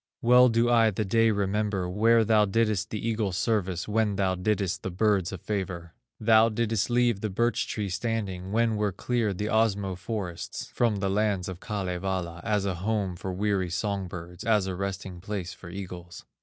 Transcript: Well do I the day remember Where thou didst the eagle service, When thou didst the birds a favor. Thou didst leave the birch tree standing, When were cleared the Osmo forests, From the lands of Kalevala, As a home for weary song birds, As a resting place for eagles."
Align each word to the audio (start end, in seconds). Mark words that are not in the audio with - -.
Well 0.23 0.49
do 0.49 0.67
I 0.67 0.89
the 0.89 1.05
day 1.05 1.29
remember 1.29 1.87
Where 1.87 2.25
thou 2.25 2.45
didst 2.45 2.89
the 2.89 3.07
eagle 3.07 3.31
service, 3.31 3.87
When 3.87 4.15
thou 4.15 4.33
didst 4.33 4.81
the 4.81 4.89
birds 4.89 5.31
a 5.31 5.37
favor. 5.37 5.93
Thou 6.19 6.49
didst 6.49 6.89
leave 6.89 7.21
the 7.21 7.29
birch 7.29 7.67
tree 7.67 7.87
standing, 7.87 8.51
When 8.51 8.77
were 8.77 8.91
cleared 8.91 9.37
the 9.37 9.49
Osmo 9.49 9.95
forests, 9.95 10.65
From 10.73 10.95
the 10.95 11.09
lands 11.11 11.47
of 11.47 11.59
Kalevala, 11.59 12.41
As 12.43 12.65
a 12.65 12.73
home 12.73 13.15
for 13.15 13.31
weary 13.31 13.69
song 13.69 14.07
birds, 14.07 14.43
As 14.43 14.65
a 14.65 14.73
resting 14.75 15.21
place 15.21 15.53
for 15.53 15.69
eagles." 15.69 16.25